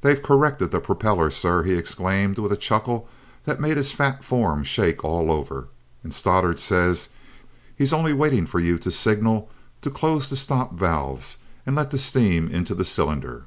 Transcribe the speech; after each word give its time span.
"They've 0.00 0.22
corrected 0.22 0.70
the 0.70 0.80
propeller, 0.80 1.28
sir," 1.28 1.62
he 1.62 1.74
exclaimed 1.74 2.38
with 2.38 2.52
a 2.52 2.56
chuckle 2.56 3.06
that 3.44 3.60
made 3.60 3.76
his 3.76 3.92
fat 3.92 4.24
form 4.24 4.64
shake 4.64 5.04
all 5.04 5.30
over; 5.30 5.68
"and 6.02 6.14
Stoddart 6.14 6.58
says 6.58 7.10
he's 7.76 7.92
only 7.92 8.14
waiting 8.14 8.46
for 8.46 8.60
your 8.60 8.80
signal 8.80 9.50
to 9.82 9.90
close 9.90 10.30
the 10.30 10.36
stop 10.36 10.72
valves 10.78 11.36
and 11.66 11.76
let 11.76 11.90
the 11.90 11.98
steam 11.98 12.48
into 12.48 12.74
the 12.74 12.82
cylinder." 12.82 13.44